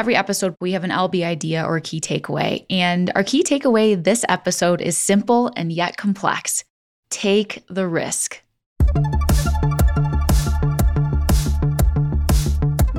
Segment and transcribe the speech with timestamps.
[0.00, 2.64] Every episode, we have an LB idea or a key takeaway.
[2.70, 6.64] And our key takeaway this episode is simple and yet complex
[7.10, 8.40] take the risk.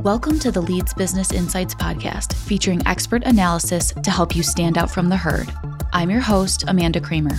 [0.04, 4.92] Welcome to the Leeds Business Insights podcast, featuring expert analysis to help you stand out
[4.92, 5.52] from the herd.
[5.94, 7.36] I'm your host, Amanda Kramer.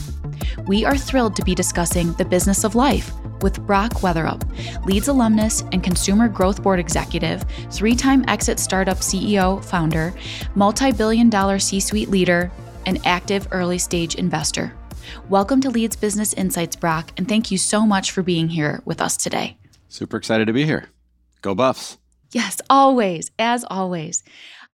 [0.67, 5.63] We are thrilled to be discussing the business of life with Brock Weatherup, Leeds alumnus
[5.73, 10.15] and Consumer Growth Board executive, three time exit startup CEO, founder,
[10.55, 12.51] multi billion dollar C suite leader,
[12.87, 14.73] and active early stage investor.
[15.29, 19.01] Welcome to Leeds Business Insights, Brock, and thank you so much for being here with
[19.01, 19.57] us today.
[19.89, 20.89] Super excited to be here.
[21.43, 21.99] Go Buffs.
[22.33, 24.23] Yes, always, as always.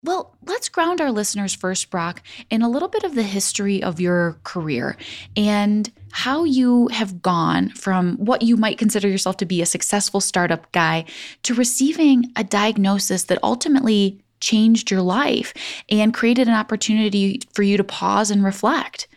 [0.04, 4.00] Well, let's ground our listeners first, Brock, in a little bit of the history of
[4.00, 4.96] your career
[5.36, 10.22] and how you have gone from what you might consider yourself to be a successful
[10.22, 11.04] startup guy
[11.44, 15.54] to receiving a diagnosis that ultimately changed your life
[15.90, 19.08] and created an opportunity for you to pause and reflect.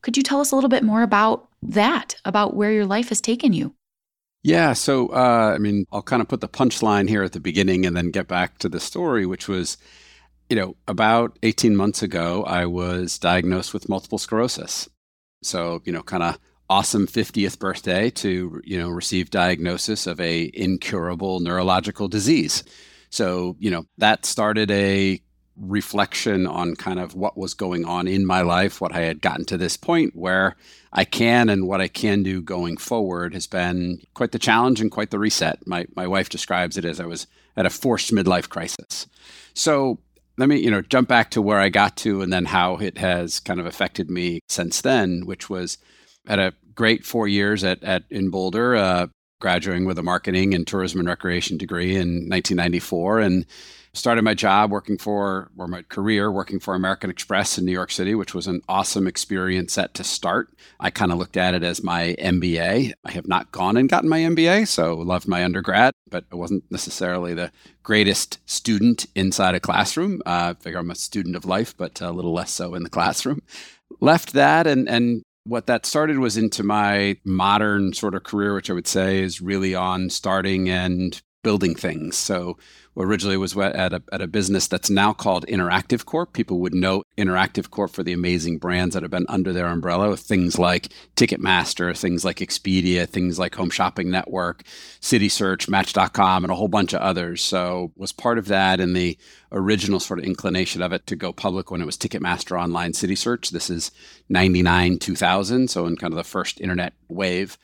[0.00, 3.20] Could you tell us a little bit more about that, about where your life has
[3.20, 3.74] taken you?
[4.42, 4.72] Yeah.
[4.72, 7.94] So, uh, I mean, I'll kind of put the punchline here at the beginning and
[7.94, 9.76] then get back to the story, which was,
[10.50, 14.88] you know, about 18 months ago, I was diagnosed with multiple sclerosis.
[15.42, 20.50] So, you know, kind of awesome 50th birthday to, you know, receive diagnosis of a
[20.52, 22.64] incurable neurological disease.
[23.10, 25.22] So, you know, that started a
[25.56, 29.44] reflection on kind of what was going on in my life, what I had gotten
[29.46, 30.56] to this point where
[30.92, 34.90] I can and what I can do going forward has been quite the challenge and
[34.90, 35.64] quite the reset.
[35.66, 37.26] My my wife describes it as I was
[37.56, 39.06] at a forced midlife crisis.
[39.54, 40.00] So
[40.40, 42.98] let me you know jump back to where I got to and then how it
[42.98, 45.76] has kind of affected me since then, which was
[46.26, 49.06] at a great four years at, at in Boulder, uh,
[49.40, 53.46] graduating with a marketing and tourism and recreation degree in 1994 and
[53.92, 57.90] started my job working for, or my career working for American Express in New York
[57.90, 60.48] City, which was an awesome experience set to start.
[60.78, 62.92] I kind of looked at it as my MBA.
[63.04, 66.64] I have not gone and gotten my MBA, so loved my undergrad, but I wasn't
[66.70, 67.50] necessarily the
[67.82, 70.22] greatest student inside a classroom.
[70.24, 72.90] Uh, I figure I'm a student of life, but a little less so in the
[72.90, 73.42] classroom.
[74.00, 78.70] Left that and and what that started was into my modern sort of career, which
[78.70, 82.16] I would say is really on starting and building things.
[82.16, 82.58] So
[82.96, 86.32] originally was at a, at a business that's now called Interactive Corp.
[86.32, 90.16] People would know Interactive Corp for the amazing brands that have been under their umbrella,
[90.16, 94.64] things like Ticketmaster, things like Expedia, things like Home Shopping Network,
[95.00, 97.42] City Search, Match.com, and a whole bunch of others.
[97.42, 99.16] So was part of that in the
[99.52, 103.16] original sort of inclination of it to go public when it was Ticketmaster Online City
[103.16, 103.50] Search.
[103.50, 103.90] This is
[104.28, 107.56] 99, 2000, so in kind of the first internet wave.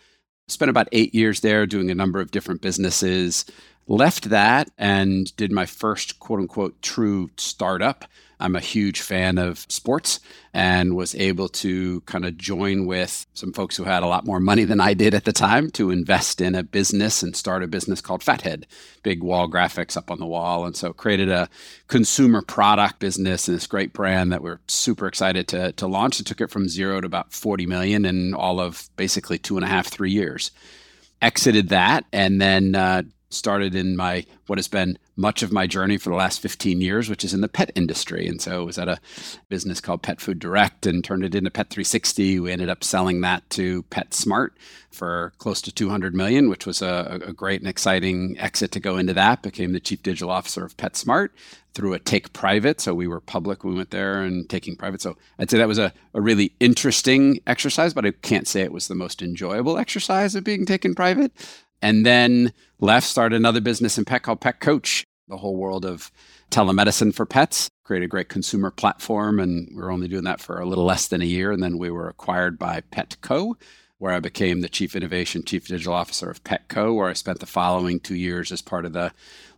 [0.49, 3.45] Spent about eight years there doing a number of different businesses
[3.89, 8.05] left that and did my first quote unquote true startup.
[8.39, 10.21] I'm a huge fan of sports
[10.53, 14.41] and was able to kind of join with some folks who had a lot more
[14.41, 17.67] money than I did at the time to invest in a business and start a
[17.67, 18.67] business called Fathead,
[19.03, 20.67] big wall graphics up on the wall.
[20.67, 21.49] And so created a
[21.89, 26.21] consumer product business and this great brand that we're super excited to, to launch.
[26.21, 29.65] It took it from zero to about 40 million in all of basically two and
[29.65, 30.51] a half, three years
[31.23, 35.97] exited that and then uh, started in my what has been much of my journey
[35.97, 38.27] for the last 15 years, which is in the pet industry.
[38.27, 39.01] And so I was at a
[39.49, 42.41] business called Pet Food Direct and turned it into Pet 360.
[42.41, 44.51] We ended up selling that to PetSmart
[44.91, 48.99] for close to 200 million, which was a, a great and exciting exit to go
[48.99, 49.43] into that.
[49.43, 51.31] Became the chief digital officer of PetSmart
[51.75, 52.81] through a take private.
[52.81, 53.63] So we were public.
[53.63, 55.03] We went there and taking private.
[55.03, 58.73] So I'd say that was a, a really interesting exercise, but I can't say it
[58.73, 61.33] was the most enjoyable exercise of being taken private
[61.83, 66.11] and then left, started another business in pet called Pet Coach, the whole world of
[66.51, 67.69] telemedicine for pets.
[67.85, 71.09] Created a great consumer platform, and we were only doing that for a little less
[71.09, 71.53] than a year.
[71.53, 73.55] And then we were acquired by Petco,
[73.99, 77.47] where I became the chief innovation, chief digital officer of Petco, where I spent the
[77.47, 79.13] following two years as part of the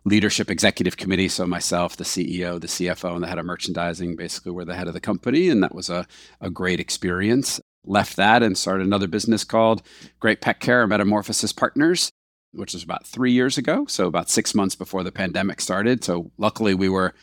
[0.05, 1.27] leadership executive committee.
[1.27, 4.87] So myself, the CEO, the CFO, and the head of merchandising basically were the head
[4.87, 5.49] of the company.
[5.49, 6.05] And that was a,
[6.39, 9.81] a great experience left that and started another business called
[10.19, 12.11] Great Pet Care Metamorphosis Partners,
[12.51, 13.85] which was about three years ago.
[13.87, 16.03] So, about six months before the pandemic started.
[16.03, 17.13] So, luckily, we were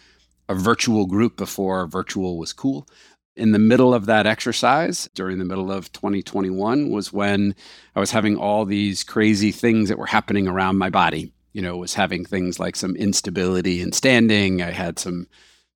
[0.49, 2.89] a virtual group before virtual was cool.
[3.35, 7.55] In the middle of that exercise, during the middle of 2021, was when
[7.95, 11.33] I was having all these crazy things that were happening around my body.
[11.53, 14.63] You know, was having things like some instability in standing.
[14.63, 15.27] I had some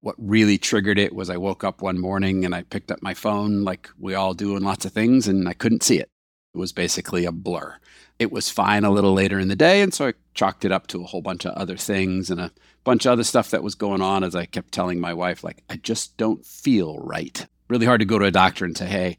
[0.01, 3.15] what really triggered it was I woke up one morning and I picked up my
[3.15, 6.11] phone like we all do in lots of things and I couldn't see it.
[6.55, 7.77] It was basically a blur.
[8.21, 9.81] it was fine a little later in the day.
[9.81, 12.53] And so I chalked it up to a whole bunch of other things and a
[12.85, 15.65] bunch of other stuff that was going on as I kept telling my wife, like,
[15.71, 17.47] I just don't feel right.
[17.69, 19.17] Really hard to go to a doctor and say, hey,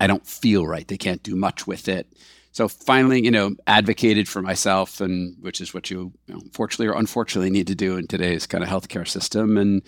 [0.00, 0.86] I don't feel right.
[0.86, 2.08] They can't do much with it.
[2.54, 6.86] So finally, you know, advocated for myself, and which is what you, you know, fortunately
[6.86, 9.82] or unfortunately need to do in today's kind of healthcare system, and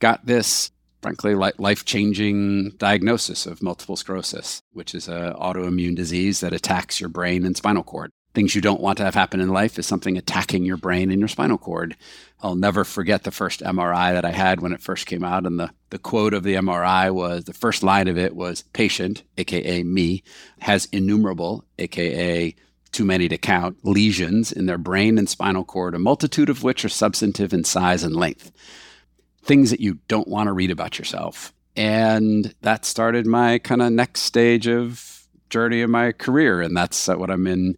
[0.00, 6.52] got this frankly life changing diagnosis of multiple sclerosis, which is an autoimmune disease that
[6.52, 8.10] attacks your brain and spinal cord.
[8.38, 11.18] Things you don't want to have happen in life is something attacking your brain and
[11.18, 11.96] your spinal cord.
[12.40, 15.44] I'll never forget the first MRI that I had when it first came out.
[15.44, 19.24] And the, the quote of the MRI was the first line of it was patient,
[19.38, 20.22] AKA me,
[20.60, 22.54] has innumerable, AKA
[22.92, 26.84] too many to count, lesions in their brain and spinal cord, a multitude of which
[26.84, 28.52] are substantive in size and length
[29.42, 31.52] things that you don't want to read about yourself.
[31.74, 36.60] And that started my kind of next stage of journey in my career.
[36.60, 37.76] And that's what I'm in.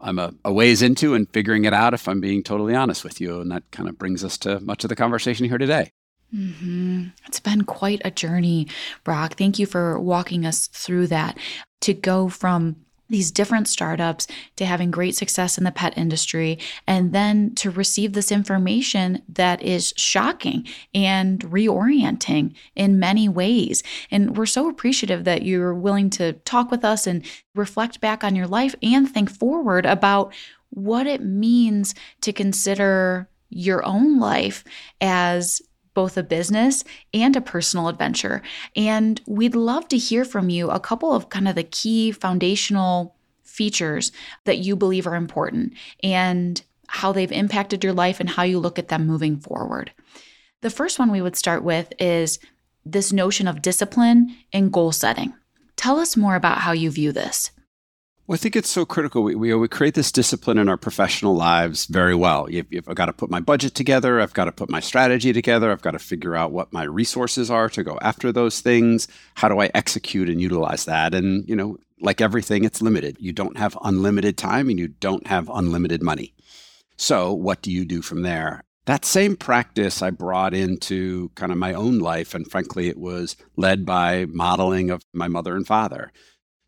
[0.00, 3.20] I'm a, a, ways into and figuring it out if I'm being totally honest with
[3.20, 3.40] you.
[3.40, 5.92] And that kind of brings us to much of the conversation here today.
[6.34, 7.06] Mm-hmm.
[7.26, 8.68] It's been quite a journey,
[9.02, 9.34] Brock.
[9.34, 11.38] Thank you for walking us through that.
[11.82, 12.76] To go from
[13.08, 14.26] these different startups
[14.56, 19.62] to having great success in the pet industry and then to receive this information that
[19.62, 23.82] is shocking and reorienting in many ways.
[24.10, 27.24] And we're so appreciative that you're willing to talk with us and
[27.54, 30.32] reflect back on your life and think forward about
[30.70, 34.64] what it means to consider your own life
[35.00, 35.62] as
[35.98, 38.40] both a business and a personal adventure.
[38.76, 43.16] And we'd love to hear from you a couple of kind of the key foundational
[43.42, 44.12] features
[44.44, 45.72] that you believe are important
[46.04, 49.90] and how they've impacted your life and how you look at them moving forward.
[50.60, 52.38] The first one we would start with is
[52.86, 55.34] this notion of discipline and goal setting.
[55.74, 57.50] Tell us more about how you view this.
[58.28, 59.22] Well, I think it's so critical.
[59.22, 62.46] We, we, we create this discipline in our professional lives very well.
[62.50, 64.20] You've, you've, I've got to put my budget together.
[64.20, 65.72] I've got to put my strategy together.
[65.72, 69.08] I've got to figure out what my resources are to go after those things.
[69.36, 71.14] How do I execute and utilize that?
[71.14, 73.16] And, you know, like everything, it's limited.
[73.18, 76.34] You don't have unlimited time and you don't have unlimited money.
[76.98, 78.62] So, what do you do from there?
[78.84, 82.34] That same practice I brought into kind of my own life.
[82.34, 86.12] And frankly, it was led by modeling of my mother and father.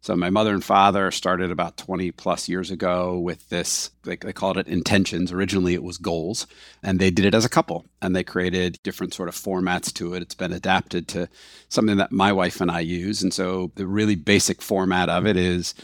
[0.03, 4.33] So my mother and father started about 20 plus years ago with this, they, they
[4.33, 5.31] called it intentions.
[5.31, 6.47] Originally it was goals,
[6.83, 10.15] and they did it as a couple and they created different sort of formats to
[10.15, 10.23] it.
[10.23, 11.29] It's been adapted to
[11.69, 13.23] something that my wife and I use.
[13.23, 15.75] And so the really basic format of it is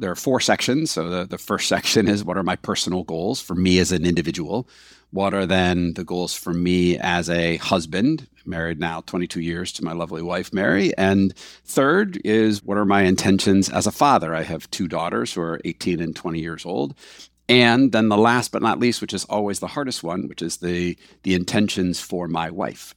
[0.00, 0.90] there are four sections.
[0.90, 4.04] So the, the first section is what are my personal goals for me as an
[4.04, 4.68] individual?
[5.12, 9.84] What are then the goals for me as a husband, married now 22 years to
[9.84, 10.96] my lovely wife, Mary?
[10.96, 14.34] And third is what are my intentions as a father?
[14.34, 16.94] I have two daughters who are 18 and 20 years old.
[17.48, 20.58] And then the last but not least, which is always the hardest one, which is
[20.58, 22.94] the the intentions for my wife.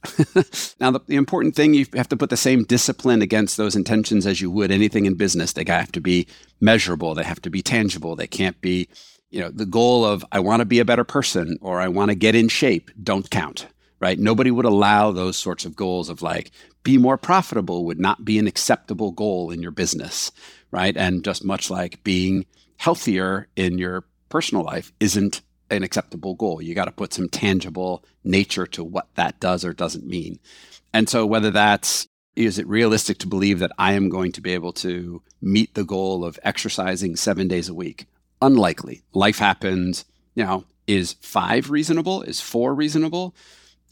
[0.80, 4.24] now, the, the, important thing you have to put the same discipline against those intentions
[4.24, 5.52] as you would anything in business.
[5.52, 6.28] They have to be
[6.60, 7.14] measurable.
[7.14, 8.14] They have to be tangible.
[8.14, 8.88] They can't be
[9.30, 12.10] you know, the goal of I want to be a better person or I want
[12.10, 13.66] to get in shape don't count,
[14.00, 14.18] right?
[14.18, 16.50] Nobody would allow those sorts of goals of like
[16.82, 20.30] be more profitable would not be an acceptable goal in your business,
[20.70, 20.96] right?
[20.96, 22.46] And just much like being
[22.76, 26.62] healthier in your personal life isn't an acceptable goal.
[26.62, 30.38] You got to put some tangible nature to what that does or doesn't mean.
[30.92, 32.06] And so whether that's
[32.36, 35.84] is it realistic to believe that I am going to be able to meet the
[35.84, 38.06] goal of exercising 7 days a week?
[38.42, 39.02] unlikely.
[39.12, 42.22] Life happens, you know, is five reasonable?
[42.22, 43.34] Is four reasonable?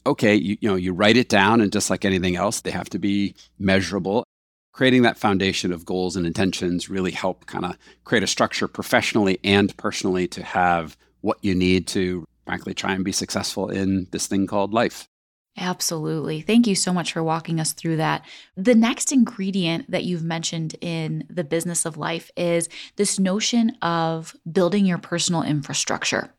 [0.07, 2.91] Okay, you, you know, you write it down, and just like anything else, they have
[2.91, 4.25] to be measurable.
[4.73, 9.39] Creating that foundation of goals and intentions really help kind of create a structure professionally
[9.45, 14.27] and personally to have what you need to frankly try and be successful in this
[14.27, 15.09] thing called life.
[15.57, 16.41] Absolutely.
[16.41, 18.25] Thank you so much for walking us through that.
[18.57, 24.35] The next ingredient that you've mentioned in the business of life is this notion of
[24.51, 26.35] building your personal infrastructure.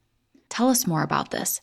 [0.50, 1.62] Tell us more about this.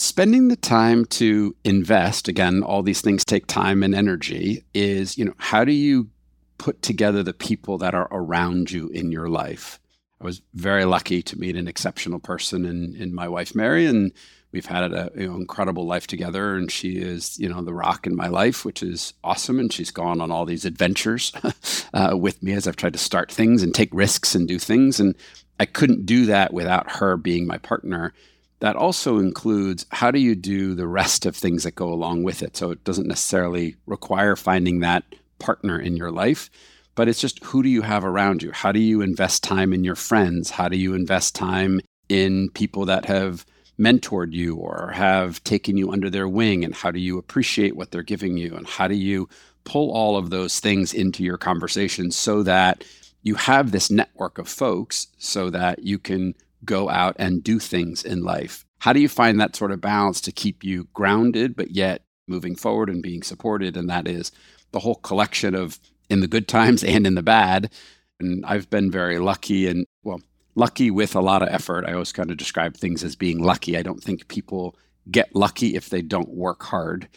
[0.00, 5.26] Spending the time to invest, again, all these things take time and energy, is, you
[5.26, 6.08] know, how do you
[6.56, 9.78] put together the people that are around you in your life?
[10.18, 14.10] I was very lucky to meet an exceptional person in, in my wife, Mary, and
[14.52, 18.06] we've had an you know, incredible life together and she is you know the rock
[18.06, 21.30] in my life which is awesome and she's gone on all these adventures
[21.94, 24.98] uh, with me as i've tried to start things and take risks and do things
[24.98, 25.14] and
[25.60, 28.12] i couldn't do that without her being my partner
[28.60, 32.42] that also includes how do you do the rest of things that go along with
[32.42, 35.04] it so it doesn't necessarily require finding that
[35.38, 36.50] partner in your life
[36.94, 38.52] but it's just who do you have around you?
[38.52, 40.50] How do you invest time in your friends?
[40.50, 43.46] How do you invest time in people that have
[43.78, 46.62] mentored you or have taken you under their wing?
[46.62, 48.54] And how do you appreciate what they're giving you?
[48.54, 49.30] And how do you
[49.64, 52.84] pull all of those things into your conversation so that
[53.22, 58.04] you have this network of folks so that you can go out and do things
[58.04, 58.64] in life.
[58.80, 62.56] How do you find that sort of balance to keep you grounded, but yet moving
[62.56, 63.76] forward and being supported?
[63.76, 64.32] And that is
[64.72, 67.72] the whole collection of in the good times and in the bad.
[68.18, 70.20] And I've been very lucky and, well,
[70.54, 71.84] lucky with a lot of effort.
[71.86, 73.76] I always kind of describe things as being lucky.
[73.76, 74.76] I don't think people
[75.10, 77.08] get lucky if they don't work hard,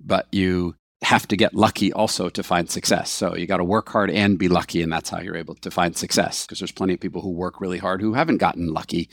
[0.00, 3.10] but you have to get lucky also to find success.
[3.10, 5.70] So you got to work hard and be lucky, and that's how you're able to
[5.70, 6.44] find success.
[6.44, 9.08] Because there's plenty of people who work really hard who haven't gotten lucky.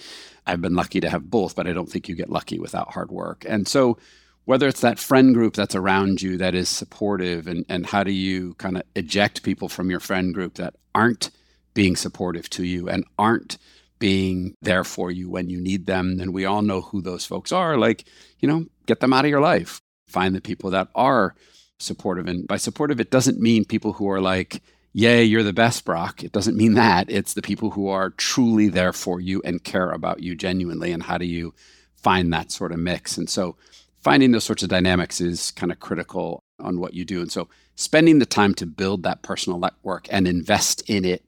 [0.47, 3.11] I've been lucky to have both, but I don't think you get lucky without hard
[3.11, 3.45] work.
[3.47, 3.97] And so
[4.45, 8.11] whether it's that friend group that's around you that is supportive and, and how do
[8.11, 11.31] you kind of eject people from your friend group that aren't
[11.73, 13.57] being supportive to you and aren't
[13.99, 17.51] being there for you when you need them and we all know who those folks
[17.51, 18.05] are like
[18.39, 21.33] you know get them out of your life find the people that are
[21.79, 22.27] supportive.
[22.27, 24.61] And by supportive, it doesn't mean people who are like,
[24.93, 26.23] yay, you're the best, Brock.
[26.23, 27.09] It doesn't mean that.
[27.09, 30.91] It's the people who are truly there for you and care about you genuinely.
[30.91, 31.53] And how do you
[31.95, 33.17] find that sort of mix?
[33.17, 33.57] And so
[33.97, 37.21] finding those sorts of dynamics is kind of critical on what you do.
[37.21, 41.25] And so spending the time to build that personal network and invest in it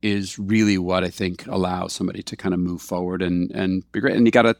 [0.00, 4.00] is really what I think allows somebody to kind of move forward and, and be
[4.00, 4.16] great.
[4.16, 4.56] And you got to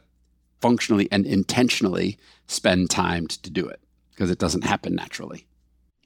[0.61, 3.81] functionally and intentionally spend time to do it
[4.11, 5.47] because it doesn't happen naturally.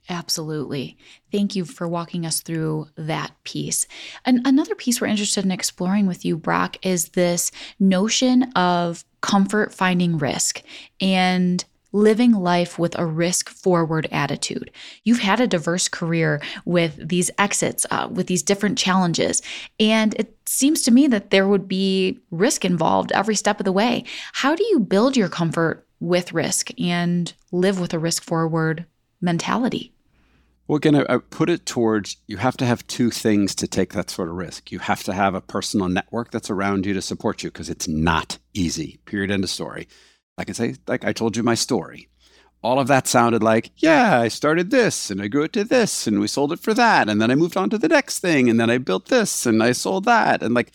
[0.08, 0.96] Absolutely.
[1.32, 3.86] Thank you for walking us through that piece.
[4.24, 9.74] And another piece we're interested in exploring with you, Brock, is this notion of comfort
[9.74, 10.62] finding risk
[11.00, 14.70] and living life with a risk forward attitude.
[15.02, 19.40] You've had a diverse career with these exits, uh, with these different challenges.
[19.80, 23.72] And it seems to me that there would be risk involved every step of the
[23.72, 24.04] way.
[24.34, 28.86] How do you build your comfort with risk and live with a risk forward
[29.20, 29.92] mentality.
[30.68, 34.10] Well, again, I, put it towards you have to have two things to take that
[34.10, 34.72] sort of risk.
[34.72, 37.86] You have to have a personal network that's around you to support you because it's
[37.86, 38.98] not easy.
[39.04, 39.30] Period.
[39.30, 39.86] End of story.
[40.36, 42.08] I can say, like I told you my story.
[42.62, 46.08] All of that sounded like, yeah, I started this and I grew it to this
[46.08, 47.08] and we sold it for that.
[47.08, 49.62] And then I moved on to the next thing and then I built this and
[49.62, 50.42] I sold that.
[50.42, 50.72] And like,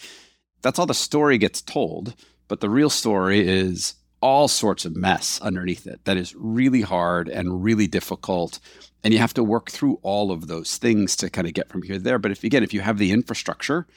[0.61, 2.15] that's all the story gets told.
[2.47, 7.27] But the real story is all sorts of mess underneath it that is really hard
[7.27, 8.59] and really difficult.
[9.03, 11.81] And you have to work through all of those things to kind of get from
[11.81, 12.19] here to there.
[12.19, 13.87] But if again if you have the infrastructure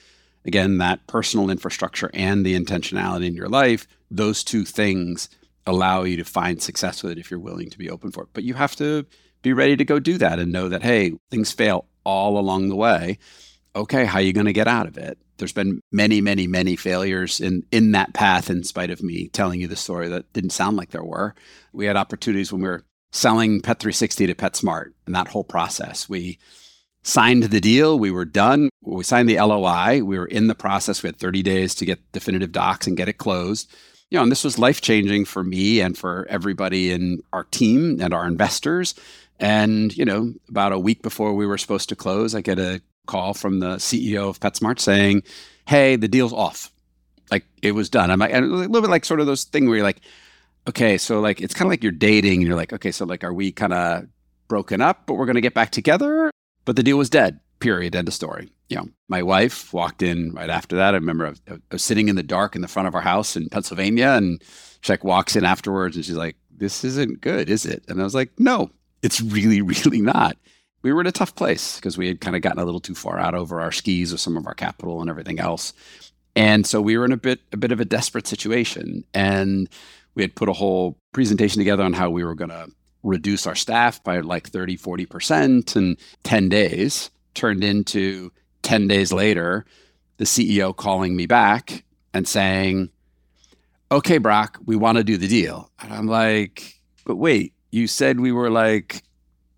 [0.45, 5.29] again that personal infrastructure and the intentionality in your life those two things
[5.67, 8.29] allow you to find success with it if you're willing to be open for it.
[8.33, 9.07] But you have to
[9.43, 12.77] be ready to go do that and know that hey things fail all along the
[12.77, 13.19] way.
[13.77, 16.77] Okay how are you going to get out of it there's been many, many, many
[16.77, 18.51] failures in in that path.
[18.51, 21.35] In spite of me telling you the story, that didn't sound like there were.
[21.73, 26.09] We had opportunities when we were selling Pet 360 to PetSmart, and that whole process.
[26.09, 26.39] We
[27.03, 27.99] signed the deal.
[27.99, 28.71] We were done.
[28.83, 30.03] We signed the LOI.
[30.03, 31.03] We were in the process.
[31.03, 33.73] We had 30 days to get definitive docs and get it closed.
[34.11, 38.01] You know, and this was life changing for me and for everybody in our team
[38.01, 38.95] and our investors.
[39.41, 42.81] And, you know, about a week before we were supposed to close, I get a
[43.07, 45.23] call from the CEO of PetSmart saying,
[45.67, 46.71] "Hey, the deal's off.
[47.31, 49.77] Like it was done." I'm like, a little bit like sort of those thing where
[49.77, 50.01] you're like,
[50.69, 53.25] "Okay, so like it's kind of like you're dating, and you're like, okay, so like
[53.25, 54.07] are we kind of
[54.49, 56.31] broken up, but we're going to get back together?"
[56.65, 57.41] But the deal was dead.
[57.61, 57.95] Period.
[57.95, 58.51] End of story.
[58.69, 60.95] You know, my wife walked in right after that.
[60.95, 63.03] I remember I was, I was sitting in the dark in the front of our
[63.03, 64.43] house in Pennsylvania, and
[64.81, 68.05] she like walks in afterwards, and she's like, "This isn't good, is it?" And I
[68.05, 68.71] was like, "No,
[69.03, 70.37] it's really, really not."
[70.85, 72.95] We were in a tough place because we had kind of gotten a little too
[72.95, 75.73] far out over our skis with some of our capital and everything else.
[76.37, 79.03] And so we were in a bit a bit of a desperate situation.
[79.15, 79.69] And
[80.15, 82.69] we had put a whole presentation together on how we were going to
[83.03, 88.31] reduce our staff by like 30, 40% in 10 days, turned into
[88.63, 89.65] 10 days later,
[90.19, 92.91] the CEO calling me back and saying,
[93.91, 95.71] Okay, Brock, we want to do the deal.
[95.81, 99.03] And I'm like, But wait, you said we were like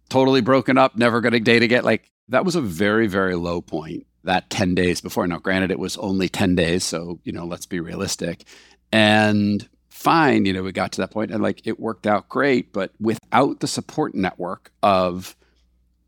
[0.08, 1.84] totally broken up, never going to date again.
[1.84, 5.26] Like that was a very, very low point that 10 days before.
[5.26, 6.84] Now, granted, it was only 10 days.
[6.84, 8.44] So, you know, let's be realistic.
[8.92, 12.72] And fine, you know, we got to that point and like it worked out great.
[12.72, 15.36] But without the support network of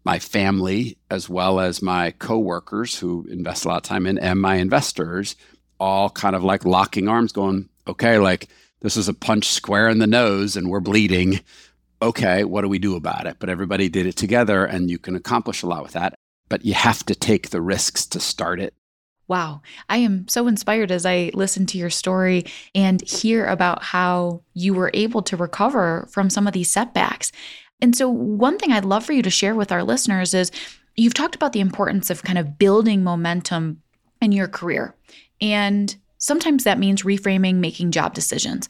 [0.04, 4.40] my family, as well as my coworkers who invest a lot of time in, and
[4.40, 5.36] my investors,
[5.78, 8.48] all kind of like locking arms, going, okay, like
[8.80, 11.40] this is a punch square in the nose and we're bleeding
[12.00, 13.36] okay, what do we do about it?
[13.38, 16.14] But everybody did it together and you can accomplish a lot with that.
[16.48, 18.72] but you have to take the risks to start it.
[19.26, 19.60] Wow.
[19.90, 24.72] I am so inspired as I listen to your story and hear about how you
[24.72, 27.30] were able to recover from some of these setbacks.
[27.82, 30.50] And so, one thing I'd love for you to share with our listeners is
[30.96, 33.82] you've talked about the importance of kind of building momentum
[34.22, 34.96] in your career.
[35.40, 38.68] And sometimes that means reframing, making job decisions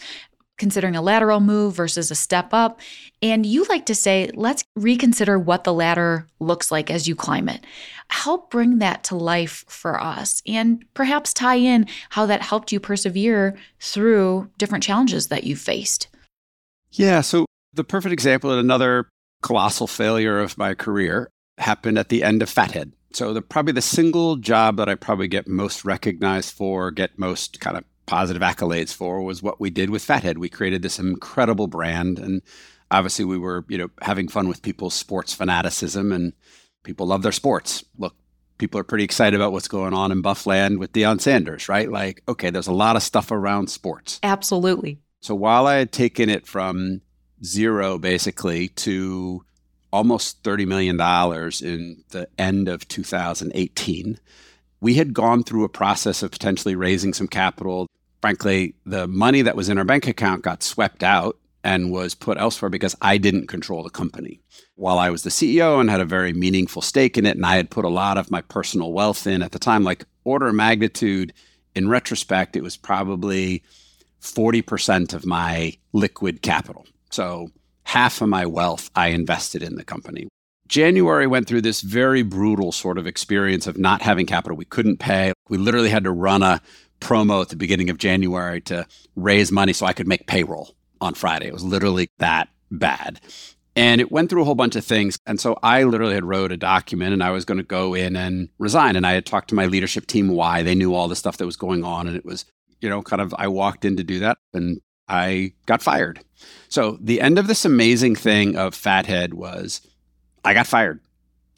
[0.58, 2.80] considering a lateral move versus a step up.
[3.22, 7.48] And you like to say, let's reconsider what the ladder looks like as you climb
[7.48, 7.64] it.
[8.10, 12.80] Help bring that to life for us and perhaps tie in how that helped you
[12.80, 16.08] persevere through different challenges that you've faced.
[16.90, 17.20] Yeah.
[17.20, 19.08] So, the perfect example of another
[19.42, 22.92] colossal failure of my career happened at the end of Fathead.
[23.12, 27.60] So, the probably the single job that I probably get most recognized for, get most
[27.60, 30.38] kind of positive accolades for was what we did with Fathead.
[30.38, 32.42] We created this incredible brand and
[32.90, 36.32] obviously we were, you know, having fun with people's sports fanaticism and
[36.84, 37.84] people love their sports.
[37.98, 38.16] Look,
[38.56, 41.92] people are pretty excited about what's going on in Buffland with Deion Sanders, right?
[41.92, 44.18] Like, okay, there's a lot of stuff around sports.
[44.22, 44.98] Absolutely.
[45.20, 47.02] So while I had taken it from
[47.44, 49.44] zero basically to
[49.92, 50.96] almost $30 million
[51.62, 54.18] in the end of 2018,
[54.80, 57.86] we had gone through a process of potentially raising some capital
[58.28, 62.36] frankly, the money that was in our bank account got swept out and was put
[62.36, 64.38] elsewhere because I didn't control the company.
[64.74, 67.56] While I was the CEO and had a very meaningful stake in it, and I
[67.56, 70.54] had put a lot of my personal wealth in at the time, like order of
[70.54, 71.32] magnitude,
[71.74, 73.62] in retrospect, it was probably
[74.20, 76.84] 40% of my liquid capital.
[77.10, 77.48] So
[77.84, 80.28] half of my wealth I invested in the company.
[80.68, 84.54] January went through this very brutal sort of experience of not having capital.
[84.54, 85.32] We couldn't pay.
[85.48, 86.60] We literally had to run a
[87.00, 88.86] promo at the beginning of January to
[89.16, 91.46] raise money so I could make payroll on Friday.
[91.46, 93.20] It was literally that bad.
[93.76, 95.20] And it went through a whole bunch of things.
[95.24, 98.16] And so I literally had wrote a document and I was going to go in
[98.16, 98.96] and resign.
[98.96, 101.46] And I had talked to my leadership team why they knew all the stuff that
[101.46, 102.08] was going on.
[102.08, 102.44] And it was,
[102.80, 106.20] you know, kind of, I walked in to do that and I got fired.
[106.68, 109.80] So the end of this amazing thing of Fathead was
[110.44, 111.00] I got fired.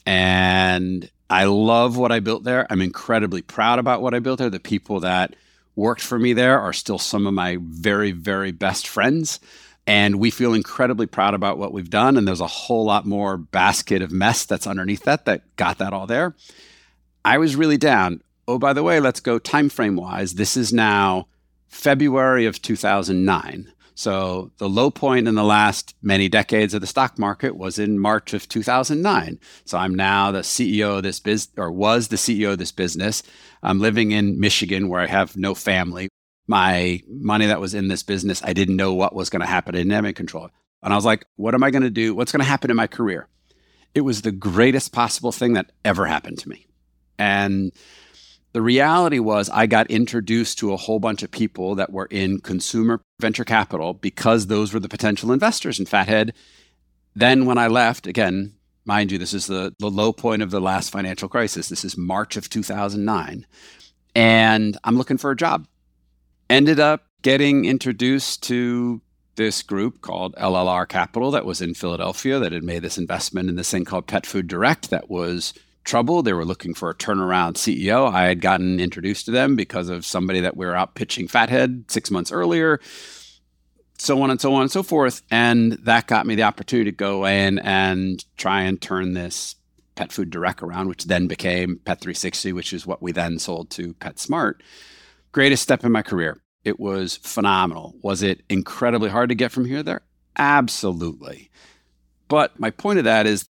[0.05, 2.67] And I love what I built there.
[2.69, 4.51] I'm incredibly proud about what I built there.
[4.51, 5.37] The people that
[5.77, 9.39] worked for me there are still some of my very, very best friends.
[9.87, 12.17] And we feel incredibly proud about what we've done.
[12.17, 15.93] And there's a whole lot more basket of mess that's underneath that that got that
[15.93, 16.35] all there.
[17.25, 18.23] I was really down.
[18.49, 20.35] Oh, by the way, let's go time frame wise.
[20.35, 21.29] This is now
[21.69, 23.73] February of 2009.
[24.01, 27.99] So the low point in the last many decades of the stock market was in
[27.99, 29.39] March of 2009.
[29.67, 33.23] So I'm now the CEO of this business, or was the CEO of this business.
[33.63, 36.09] I'm living in Michigan where I have no family.
[36.47, 39.75] My money that was in this business, I didn't know what was going to happen.
[39.75, 40.49] I didn't control.
[40.83, 42.15] And I was like, what am I going to do?
[42.15, 43.29] What's going to happen in my career?
[43.95, 46.67] It was the greatest possible thing that ever happened to me.
[47.19, 47.71] And
[48.53, 52.41] the reality was, I got introduced to a whole bunch of people that were in
[52.41, 56.35] consumer venture capital because those were the potential investors in Fathead.
[57.15, 60.61] Then, when I left, again, mind you, this is the, the low point of the
[60.61, 61.69] last financial crisis.
[61.69, 63.47] This is March of 2009.
[64.15, 65.69] And I'm looking for a job.
[66.49, 69.01] Ended up getting introduced to
[69.37, 73.55] this group called LLR Capital that was in Philadelphia that had made this investment in
[73.55, 76.23] this thing called Pet Food Direct that was trouble.
[76.23, 78.13] They were looking for a turnaround CEO.
[78.13, 81.91] I had gotten introduced to them because of somebody that we were out pitching Fathead
[81.91, 82.81] six months earlier,
[83.99, 85.23] so on and so on and so forth.
[85.31, 89.57] And that got me the opportunity to go in and try and turn this
[89.95, 93.71] pet food direct around, which then became Pet 360, which is what we then sold
[93.71, 94.55] to PetSmart.
[95.33, 96.41] Greatest step in my career.
[96.65, 97.95] It was phenomenal.
[98.03, 100.03] Was it incredibly hard to get from here to there?
[100.37, 101.51] Absolutely.
[102.29, 103.47] But my point of that is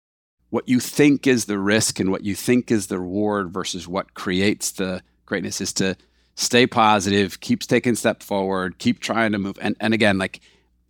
[0.50, 4.14] what you think is the risk and what you think is the reward versus what
[4.14, 5.98] creates the greatness is to
[6.36, 9.58] stay positive, keep taking step forward, keep trying to move.
[9.62, 10.40] And and again, like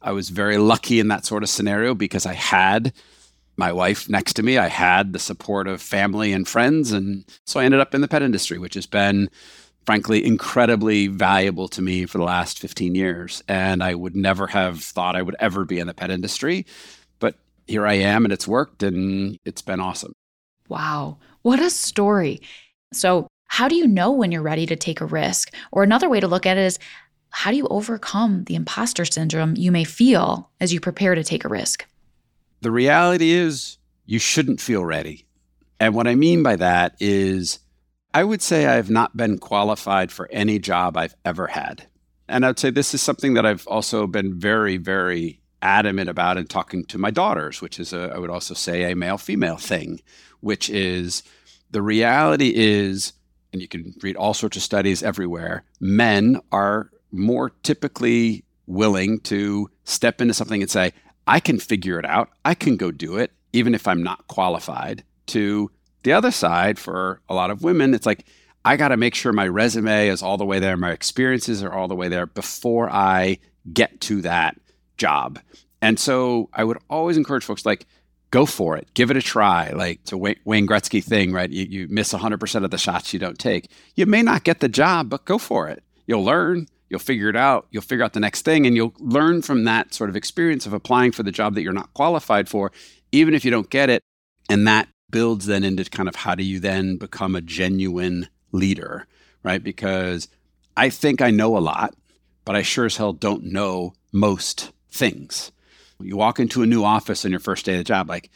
[0.02, 2.93] I was very lucky in that sort of scenario because I had
[3.58, 4.58] my wife next to me.
[4.58, 6.91] I had the support of family and friends.
[6.91, 9.30] And so I ended up in the pet industry, which has been
[9.86, 13.43] frankly incredibly valuable to me for the last 15 years.
[13.48, 16.65] And I would never have thought I would ever be in the pet industry
[17.68, 20.14] here I am and it's worked and it's been awesome.
[20.70, 21.18] Wow.
[21.42, 22.42] What a story.
[22.94, 25.54] So, how do you know when you're ready to take a risk?
[25.72, 26.80] Or another way to look at it is
[27.30, 31.46] how do you overcome the imposter syndrome you may feel as you prepare to take
[31.46, 31.86] a risk?
[32.62, 35.26] The reality is you shouldn't feel ready.
[35.80, 37.60] And what I mean by that is
[38.14, 41.88] I would say I have not been qualified for any job I've ever had.
[42.28, 46.50] And I'd say this is something that I've also been very, very adamant about and
[46.50, 50.02] talking to my daughters, which is a, I would also say a male female thing,
[50.39, 51.24] which is
[51.72, 53.13] The reality is,
[53.52, 59.70] and you can read all sorts of studies everywhere, men are more typically willing to
[59.84, 60.93] step into something and say,
[61.26, 62.30] I can figure it out.
[62.46, 65.04] I can go do it, even if I'm not qualified.
[65.28, 65.72] To
[66.04, 68.26] the other side, for a lot of women, it's like,
[68.63, 71.74] I got to make sure my resume is all the way there, my experiences are
[71.74, 73.39] all the way there before I
[73.74, 74.58] get to that
[74.98, 75.40] job.
[75.82, 77.86] And so I would always encourage folks like,
[78.32, 79.70] go for it, give it a try.
[79.72, 81.50] Like a Wayne Gretzky thing, right?
[81.50, 83.70] You, you miss 100% of the shots you don't take.
[83.96, 85.84] You may not get the job, but go for it.
[86.08, 89.42] You'll learn, you'll figure it out, you'll figure out the next thing, and you'll learn
[89.42, 92.72] from that sort of experience of applying for the job that you're not qualified for,
[93.12, 94.02] even if you don't get it.
[94.50, 99.06] And that builds then into kind of how do you then become a genuine leader,
[99.44, 99.64] right?
[99.64, 100.28] Because
[100.76, 101.96] I think I know a lot,
[102.46, 105.52] but I sure as hell don't know most things.
[106.00, 108.30] You walk into a new office on your first day of the job, like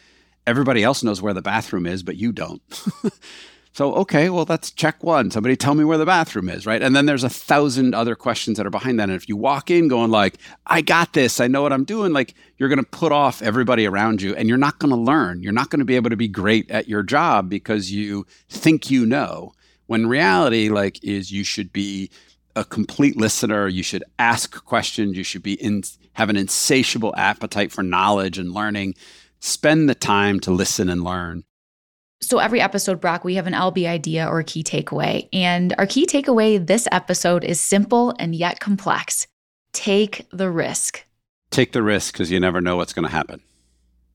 [0.48, 2.62] everybody else knows where the bathroom is, but you don't.
[3.74, 5.30] so, okay, well, that's check one.
[5.30, 6.82] Somebody tell me where the bathroom is, right?
[6.82, 9.10] And then there's a thousand other questions that are behind that.
[9.10, 12.14] And if you walk in going like, I got this, I know what I'm doing,
[12.14, 15.44] like you're going to put off everybody around you and you're not going to learn.
[15.44, 18.90] You're not going to be able to be great at your job because you think
[18.90, 19.54] you know.
[19.88, 22.12] When reality, like, is you should be
[22.56, 23.68] a complete listener.
[23.68, 25.18] You should ask questions.
[25.18, 25.84] You should be in,
[26.14, 28.96] have an insatiable appetite for knowledge and learning.
[29.40, 31.44] Spend the time to listen and learn.
[32.24, 35.28] So, every episode, Brock, we have an LB idea or a key takeaway.
[35.34, 39.28] And our key takeaway this episode is simple and yet complex
[39.74, 41.06] take the risk.
[41.50, 43.42] Take the risk because you never know what's going to happen.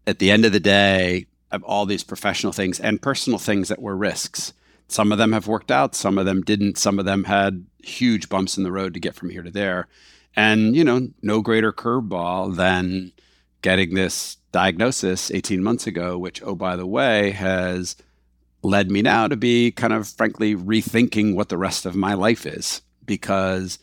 [0.07, 3.83] At the end of the day, of all these professional things and personal things that
[3.83, 4.53] were risks,
[4.89, 8.29] some of them have worked out, some of them didn't, some of them had huge
[8.29, 9.89] bumps in the road to get from here to there.
[10.35, 13.13] And, you know, no greater curveball than
[13.63, 17.97] getting this diagnosis 18 months ago, which, oh, by the way, has
[18.63, 22.47] led me now to be kind of frankly rethinking what the rest of my life
[22.47, 22.83] is.
[23.05, 23.79] Because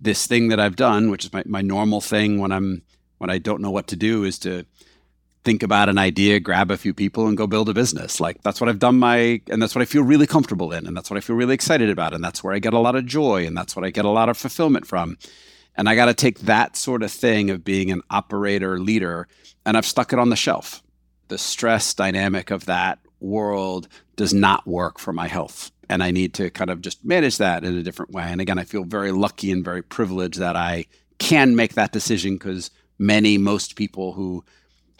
[0.00, 2.82] this thing that I've done, which is my, my normal thing when I'm
[3.18, 4.64] when I don't know what to do, is to
[5.44, 8.20] think about an idea, grab a few people, and go build a business.
[8.20, 10.96] Like that's what I've done my, and that's what I feel really comfortable in, and
[10.96, 13.06] that's what I feel really excited about, and that's where I get a lot of
[13.06, 15.16] joy, and that's what I get a lot of fulfillment from.
[15.76, 19.28] And I got to take that sort of thing of being an operator leader,
[19.64, 20.82] and I've stuck it on the shelf.
[21.28, 25.70] The stress dynamic of that world does not work for my health.
[25.88, 28.24] And I need to kind of just manage that in a different way.
[28.24, 30.86] And again, I feel very lucky and very privileged that I
[31.18, 34.44] can make that decision because many, most people who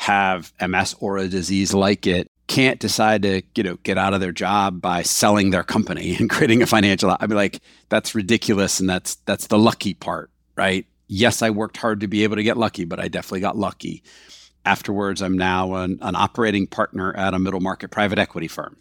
[0.01, 4.21] have MS or a disease like it can't decide to you know get out of
[4.21, 7.61] their job by selling their company and creating a financial i mean like
[7.91, 10.87] that's ridiculous and that's that's the lucky part right?
[11.07, 14.03] Yes i worked hard to be able to get lucky but i definitely got lucky.
[14.65, 18.79] Afterwards i'm now an, an operating partner at a middle market private equity firm.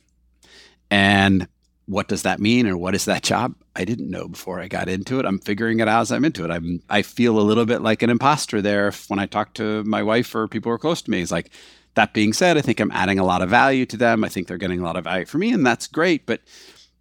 [0.89, 1.49] And
[1.89, 3.55] what does that mean or what is that job?
[3.75, 5.25] I didn't know before I got into it.
[5.25, 6.51] I'm figuring it out as I'm into it.
[6.51, 10.03] I'm I feel a little bit like an imposter there when I talk to my
[10.03, 11.21] wife or people who are close to me.
[11.23, 11.49] It's like
[11.95, 14.23] that being said, I think I'm adding a lot of value to them.
[14.23, 16.27] I think they're getting a lot of value for me, and that's great.
[16.27, 16.41] But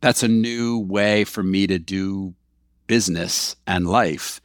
[0.00, 2.34] that's a new way for me to do
[2.86, 4.40] business and life,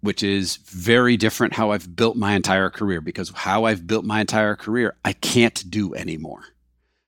[0.00, 4.20] which is very different how I've built my entire career because how I've built my
[4.20, 6.42] entire career, I can't do anymore.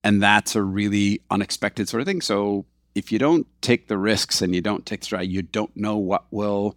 [0.04, 2.20] And that's a really unexpected sort of thing.
[2.20, 5.76] So if you don't take the risks and you don't take the stride, you don't
[5.76, 6.76] know what will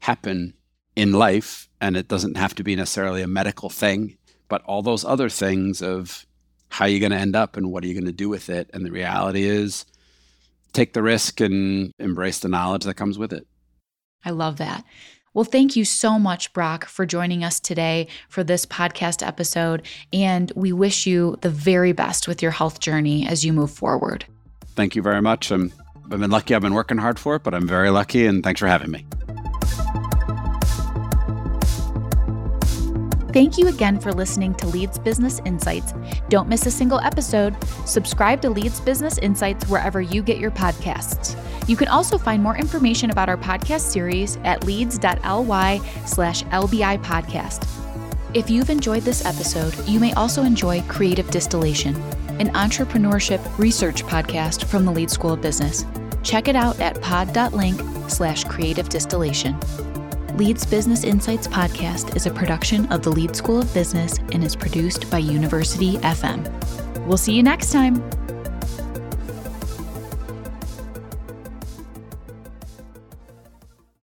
[0.00, 0.54] happen
[0.96, 1.68] in life.
[1.80, 4.16] And it doesn't have to be necessarily a medical thing,
[4.48, 6.26] but all those other things of
[6.68, 8.70] how you're going to end up and what are you going to do with it.
[8.72, 9.84] And the reality is
[10.72, 13.46] take the risk and embrace the knowledge that comes with it.
[14.24, 14.84] I love that.
[15.34, 19.82] Well, thank you so much, Brock, for joining us today for this podcast episode.
[20.12, 24.24] And we wish you the very best with your health journey as you move forward.
[24.76, 25.50] Thank you very much.
[25.50, 25.72] I'm,
[26.10, 26.54] I've been lucky.
[26.54, 28.26] I've been working hard for it, but I'm very lucky.
[28.26, 29.04] And thanks for having me.
[33.34, 35.92] Thank you again for listening to Leeds Business Insights.
[36.28, 37.56] Don't miss a single episode.
[37.84, 41.36] Subscribe to Leeds Business Insights wherever you get your podcasts.
[41.68, 47.66] You can also find more information about our podcast series at leads.ly slash LBI podcast.
[48.34, 51.96] If you've enjoyed this episode, you may also enjoy Creative Distillation,
[52.38, 55.84] an entrepreneurship research podcast from the Leeds School of Business.
[56.22, 59.58] Check it out at pod.link slash creative distillation.
[60.36, 64.56] Leeds Business Insights podcast is a production of the Leeds School of Business and is
[64.56, 66.42] produced by University FM.
[67.06, 68.02] We'll see you next time.